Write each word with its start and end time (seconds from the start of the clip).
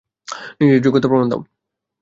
নিজের 0.59 0.83
যোগ্যতার 0.85 1.09
প্রমাণ 1.11 1.27
দাও! 1.29 1.41